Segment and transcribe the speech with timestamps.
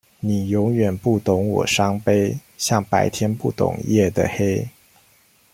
[0.19, 4.67] 你永遠不懂我傷悲，像白天不懂夜的黑